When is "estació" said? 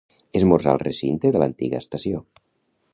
1.85-2.25